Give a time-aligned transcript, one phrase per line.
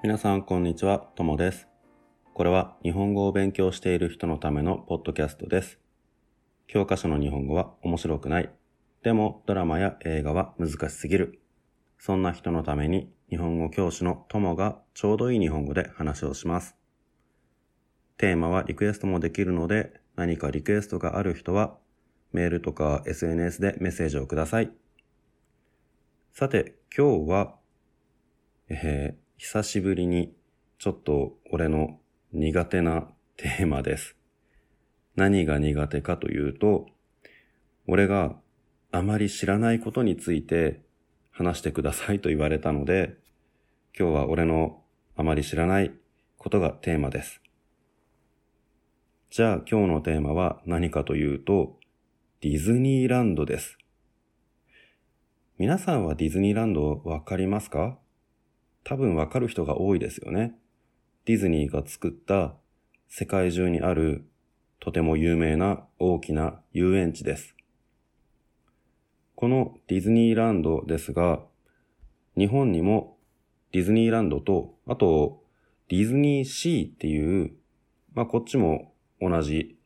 [0.00, 1.10] 皆さん、こんにちは。
[1.16, 1.66] ともです。
[2.32, 5.80] これは日本語を勉強している人のためのポッドキャストです。
[6.68, 8.50] 教科書の日本語は面白くない。
[9.02, 11.40] でも、ドラマや映画は難しすぎる。
[11.98, 16.76] そんな人のために日本語教師のともがちょうどいい日本語で話をします。
[18.18, 21.76] テーマはリクエストもできるので、何かリクエストがある人は、
[22.32, 24.70] メールとか SNS でメッセージをください。
[26.32, 27.56] さて、今日は、
[28.68, 30.34] えー久しぶりに
[30.80, 32.00] ちょっと俺の
[32.32, 33.06] 苦手な
[33.36, 34.16] テーマです。
[35.14, 36.86] 何が苦手かというと、
[37.86, 38.34] 俺が
[38.90, 40.80] あまり知らないことについて
[41.30, 43.14] 話してくださいと言われたので、
[43.96, 44.82] 今日は俺の
[45.16, 45.92] あまり知らない
[46.36, 47.40] ことがテーマです。
[49.30, 51.78] じゃあ今日のテーマは何かというと、
[52.40, 53.78] ディズニーランドです。
[55.58, 57.98] 皆さんはディズニーランドわかりますか？
[58.88, 60.54] 多分わかる人が多いですよね。
[61.26, 62.54] ディズニーが作った
[63.06, 64.24] 世界中にある
[64.80, 67.54] とても有名な大きな遊園地です。
[69.34, 71.40] このディズニーランドですが、
[72.38, 73.18] 日本にも
[73.72, 75.42] ディズニーランドと、あと
[75.90, 77.52] ディズニーシーっていう、
[78.14, 79.76] まあこっちも同じ、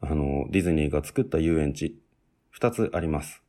[0.00, 2.00] あの、ディズニーが作った遊園地、
[2.50, 3.42] 二つあります。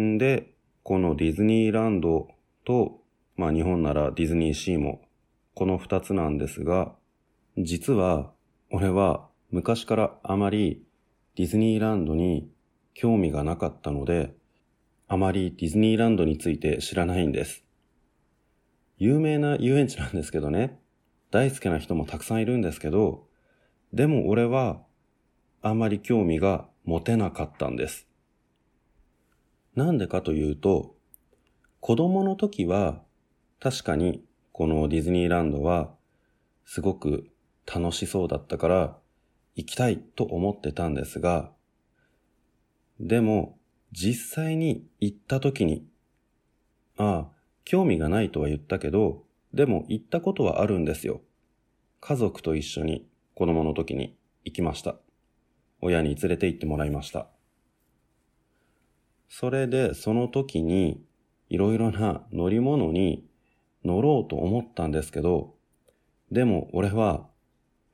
[0.00, 2.28] んで、このディズニーランド
[2.68, 3.00] と、
[3.34, 5.00] まあ日本ならディズニーシーも、
[5.54, 6.94] この二つなんですが、
[7.56, 8.30] 実は
[8.70, 10.84] 俺は昔からあまり
[11.36, 12.50] ディズニーランドに
[12.92, 14.34] 興味がなかったので、
[15.08, 17.64] あまりディズニーランドについて知らないんです。
[18.98, 20.78] 有名な遊園地なんですけどね、
[21.30, 23.26] 大好きな人もたくさんいるんですけど、
[23.94, 24.82] でも俺は
[25.62, 28.06] あまり興味が持てなかったんです。
[29.74, 30.97] なんでかというと、
[31.80, 33.02] 子供の時は
[33.60, 35.94] 確かにこのディズニーランドは
[36.64, 37.28] すごく
[37.66, 38.96] 楽しそうだったから
[39.54, 41.50] 行きたいと思ってたんですが、
[43.00, 43.58] でも
[43.92, 45.86] 実際に行った時に、
[46.96, 47.28] ああ、
[47.64, 49.24] 興味がないとは言ったけど、
[49.54, 51.22] でも行ったことはあるんですよ。
[52.00, 54.96] 家族と一緒に子供の時に行きました。
[55.80, 57.28] 親に連れて行ってもらいました。
[59.28, 61.00] それでその時に
[61.48, 63.26] いろいろな乗り物に
[63.84, 65.54] 乗ろうと思ったんですけど、
[66.30, 67.26] でも俺は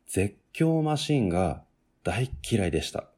[0.06, 1.62] 絶叫マシンが
[2.02, 3.08] 大嫌いでした。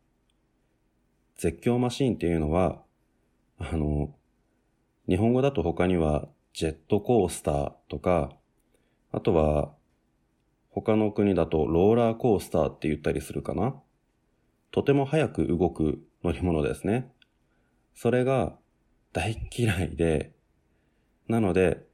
[1.37, 2.83] 絶叫マシンっていうのは、
[3.59, 4.15] あの、
[5.09, 8.31] 日本語だと他にはジェットコースターとか、
[9.13, 9.73] あとは
[10.71, 13.75] 他の国だとローラーコースターって言ったりするかな。
[14.71, 17.11] とても早く動く乗り物ですね。
[17.95, 18.57] それが
[19.17, 20.35] 大嫌いで、
[21.27, 21.87] なので、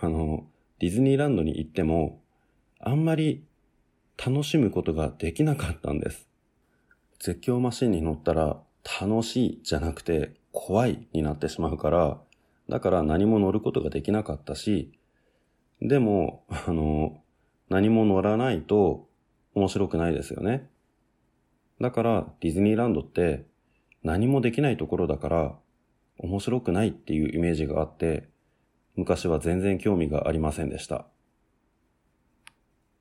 [0.00, 0.46] あの、
[0.78, 2.22] ディズニーランドに行っても、
[2.78, 3.44] あんまり
[4.16, 6.28] 楽しむことができなかったんです。
[7.18, 8.62] 絶叫マシンに乗ったら
[9.00, 12.20] 楽しいじゃなくて怖いになってしまうから、
[12.68, 14.92] だから何も乗ることができなかったし、
[15.82, 17.20] でも、あの、
[17.68, 19.08] 何も乗らないと
[19.56, 20.70] 面白くないですよね。
[21.80, 23.46] だからディズニーランドって
[24.04, 25.58] 何もできないところだから
[26.18, 28.28] 面白くないっていうイメージがあって、
[28.96, 31.06] 昔は全然興味がありませんでした。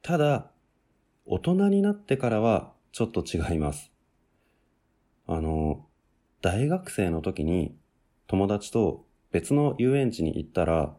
[0.02, 0.52] ただ、
[1.26, 3.92] 大人になってからはちょっと違います。
[5.26, 5.86] あの、
[6.42, 7.76] 大学生の時に
[8.28, 10.96] 友達と別の遊園地に行ったら、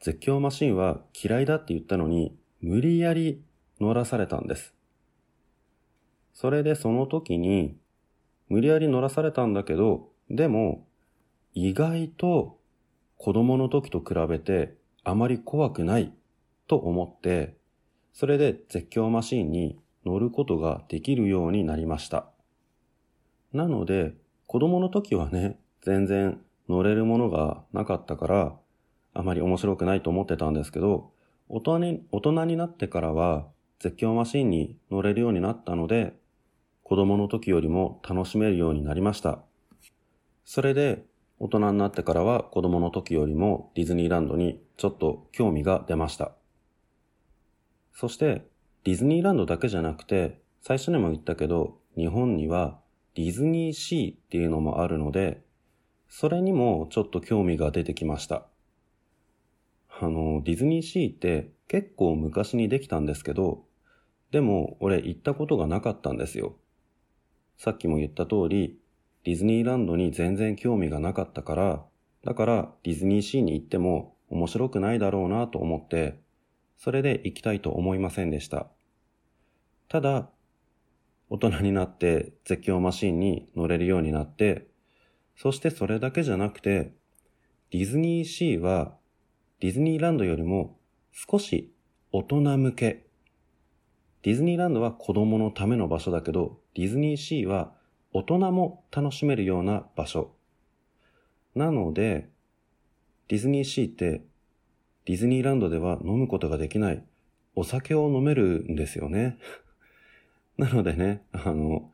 [0.00, 3.42] 絶叫マシンは嫌いだって言ったのに、無理やり
[3.80, 4.74] 乗らされたんです。
[6.32, 7.76] それでその時に、
[8.48, 10.86] 無理やり乗らされたんだけど、でも、
[11.58, 12.58] 意外と
[13.16, 14.74] 子供の時と比べて
[15.04, 16.12] あまり怖くない
[16.68, 17.56] と思って、
[18.12, 22.26] それで絶叫マシンに乗ることができるようになりました。
[23.54, 24.12] なので、
[24.46, 28.54] 子供の時はね、全然乗れるものがなかったから、
[29.14, 31.10] あまり面白くないと思ってたんですけど、
[31.48, 33.46] 大人に大人になってからは
[33.80, 36.12] 絶叫マシンに乗れるようになったので、
[36.82, 39.38] 子供の時よりも楽しめるようになりました。
[40.44, 41.02] それで、
[41.38, 46.32] 大人になってからは子供の時よりもディズニーランドにちょっと興味が出ました。
[47.92, 48.46] そして、
[48.84, 52.78] ディズニーランドだけじゃなくて、最初にも言ったけど、日本には
[53.14, 55.42] ディズニーシーっていうのもあるので、
[56.08, 58.46] それにもちょっと興味が出てきました。
[59.98, 63.64] あの、ディズニーシーって結構昔にできたんですけど、
[64.30, 66.56] でも俺行ったことがなかったんですよ。
[67.56, 68.78] さっきも言った通り、
[69.26, 71.84] ディズニーランドに全然興味がなかったから、
[72.22, 76.20] だからディズニーシーに行っても面白くないだろうなと思って、
[76.78, 78.68] それで行きたいと思いませんでした。
[79.88, 80.30] ただ、
[81.28, 84.68] 大人になって絶叫マシンに乗れるようになって、
[85.34, 86.92] そしてそれだけじゃなくて、
[87.72, 88.94] ディズニーシーは
[89.58, 90.78] ディズニーランドよりも
[91.10, 91.72] 少し
[92.12, 93.06] 大人向け。
[94.22, 97.74] ディズニーランドは子供のための場所だけど、ディズニーシーは
[98.16, 100.30] 大人も楽しめるような場所。
[101.54, 102.30] なので、
[103.28, 104.22] ディズニーシーって
[105.04, 107.04] ディズニーランドでは飲むことができない
[107.54, 109.36] お酒を飲めるんですよね。
[110.56, 111.92] なのでね、あの、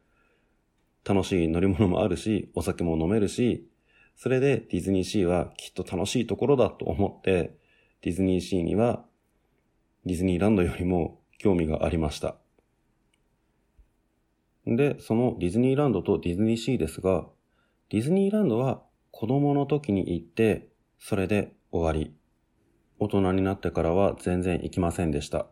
[1.04, 3.66] 楽しい乗り物もあるし、お酒も飲めるし、
[4.14, 7.56] それでディズニーシーはきっと楽しいところだと思って、
[8.02, 9.04] ディズニーシーには
[10.06, 12.36] ディズニーランドよりも興味がありました。
[14.66, 17.26] で、そのディズニーランドとディズニーシーですが、
[17.90, 20.68] ディズニーランドは子供の時に行って、
[20.98, 22.14] それで終わり。
[22.98, 25.46] 大人になってからは全然行きませんでした。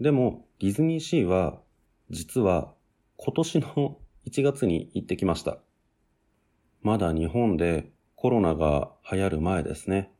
[0.00, 1.60] でも、ディズニーシーは、
[2.08, 2.72] 実は
[3.16, 5.58] 今年の1月に行ってきました。
[6.80, 10.12] まだ日本でコロナが流行る前ですね。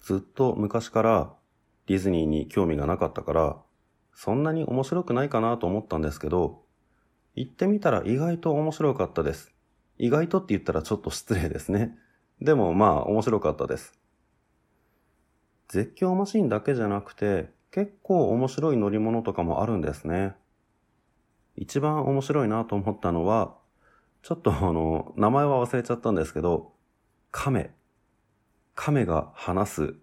[0.00, 1.34] ずっと昔から
[1.86, 3.56] ディズニーに興味がなかったから、
[4.20, 6.64] そんなに面白くないかなと思ったんですけど、
[7.36, 9.52] 行ってみたら意外と面白かったです。
[9.96, 11.96] 意外とって言ったらちょっと失礼ですね。
[12.40, 13.96] でもまあ面白かったです。
[15.68, 20.34] 絶叫マシンだけじゃなくて、結構面白い乗り物とかもあるんですね。
[21.54, 23.54] 一番面白いなと思ったのは、
[24.22, 26.72] ちょっと あの、名前は忘れちゃったんですけど、
[27.30, 27.72] 亀。
[28.74, 29.94] 亀が話す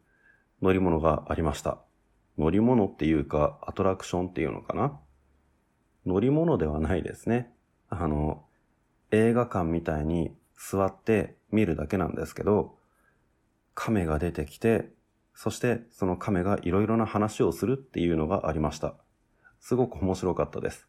[0.62, 1.84] 乗り物がありました。
[2.37, 4.99] 乗り物っていうか、アトラクションっていうのかな？
[6.05, 7.51] 乗り物ではないですね。
[7.89, 8.43] あの、
[9.11, 12.77] 映画館みたいに座って見るだけなんですけど、
[13.73, 14.89] 亀が出てきて、
[15.33, 18.95] そしてその亀がいろいろな話をするっていうのがありました。
[19.59, 20.88] すごく面白かったです。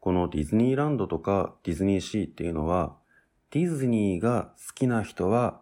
[0.00, 2.96] このディズニーランドとかディズニーシーっていうのは、
[3.50, 5.60] ディズニーが好きな人は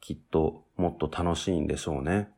[0.00, 2.28] きっともっと楽しいんでしょうね。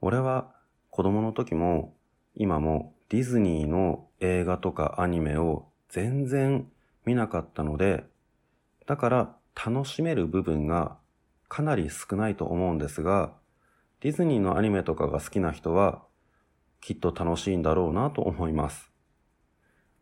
[0.00, 0.54] 俺は
[1.00, 1.94] 子供の時も
[2.34, 6.68] 今もディズニーの映画とかアニメを全然
[7.06, 8.04] 見なかったので、
[8.84, 10.98] だから楽しめる部分が
[11.48, 13.32] かなり少ないと思うんですが、
[14.00, 16.02] ディズニーのアニメとかが好きな人は、
[16.82, 18.92] きっと楽しいんだろうなと思います。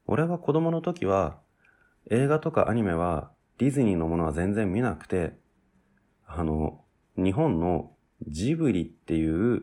[0.08, 1.38] 俺は子供の時は、
[2.10, 5.34] 映画とかアニメはディズニーのものは全然見なくて、
[6.26, 6.80] あの、
[7.16, 7.92] 日本の
[8.26, 9.62] ジブリっていう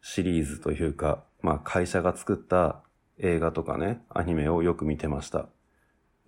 [0.00, 2.82] シリーズというか、まあ会社が作った
[3.18, 5.48] 映画とかね、アニメをよく見てました。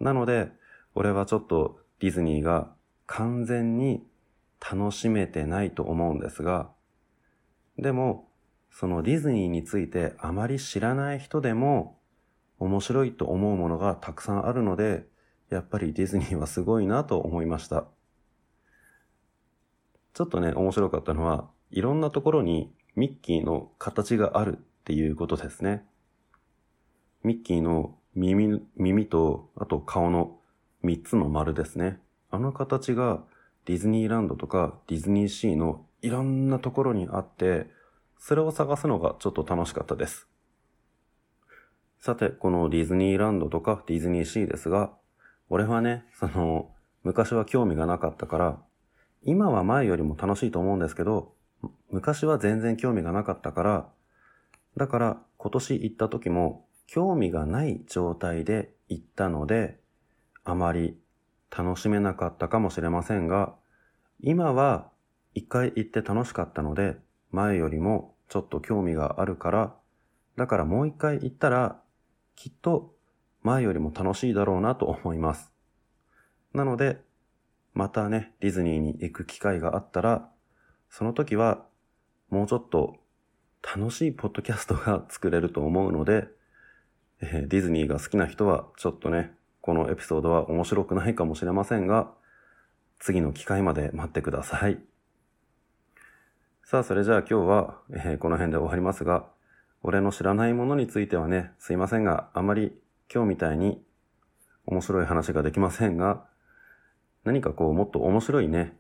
[0.01, 0.51] なので、
[0.95, 2.73] 俺はちょっとディズニーが
[3.07, 4.05] 完全に
[4.61, 6.71] 楽しめてないと思うんですが、
[7.79, 8.29] でも、
[8.71, 11.99] そのディズニーについてあまり知らない人でも
[12.59, 15.07] 面白いと思うものがたくさんあるので、
[15.49, 17.87] やっぱりディズニーはすごいなと思いました。
[20.15, 25.85] ちょっとね、面白かったのは、いろんなところにミッキーの形があるっていうことですね。
[27.23, 30.39] ミッキーの耳、耳と、あと顔の
[30.83, 32.01] 三つの丸ですね。
[32.31, 33.23] あの形が
[33.67, 37.67] ディズニーランドとかディズニーシーのいろんなところにあって、
[38.19, 40.26] それを探すのがちょっと楽しかったです。
[41.99, 44.93] さて、このディズニーランドとかディズニーシーですが、
[45.49, 46.71] 俺はね、その、
[47.03, 48.59] 昔は興味がなかったから、
[49.23, 51.35] 今は前よりも楽しいと思うんですけど、
[51.90, 53.88] 昔は全然興味がなかったから、
[54.76, 59.80] だから今年行った時も興味がない状態で行ったので、
[60.44, 60.99] あまり
[61.56, 63.54] 楽しめなかったかもしれませんが、
[64.20, 64.90] 今は
[65.35, 66.97] 一回行って楽しかったので、
[67.30, 69.75] 前よりもちょっと興味があるから、
[70.37, 71.80] だからもう一回行ったら、
[72.37, 72.94] きっと
[73.42, 75.52] 前よりも楽しいだろうなと思います。
[76.54, 77.00] なので、
[77.75, 80.28] またね、ディズニーに行く機会があったら、
[80.88, 81.64] その時は
[82.31, 82.97] もうちょっと
[83.63, 86.29] 楽しいポッドキャストが作れると思うので、
[87.21, 92.11] えー、ディズニーが好きな人はちょっとね、このエピソードは面白くないかもしれませんが、
[93.01, 94.79] 次の機会まで待ってください。
[96.65, 99.27] さあ、それじゃあ今日は、えー、この辺で終わりますが、
[99.83, 102.73] 俺の知らないものについてはね、すいませんが、あまり
[103.13, 103.83] 今日みたいに
[104.67, 106.25] 面白い話ができませんが、
[107.25, 108.77] 何かこうもっと面白いね、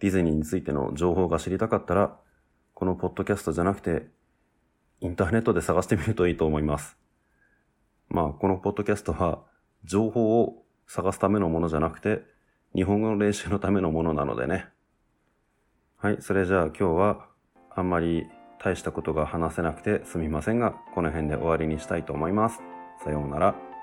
[0.00, 2.16] ディズニーについての情報が知りたかったら、
[2.74, 4.06] このポッドキャストじゃなくて、
[5.00, 6.98] インターネットで探してみるといいと思います。
[8.08, 9.42] まあ、このポッドキャストは、
[9.84, 12.22] 情報を探すためのものじゃなくて、
[12.74, 14.66] 日本語の練習のためのものなのでね。
[15.98, 17.26] はい、それじゃあ今日は
[17.70, 18.26] あんまり
[18.58, 22.60] 大したことが話せなくてすみませんが、この辺で終わりにしたいと思います。
[23.02, 23.73] さようなら。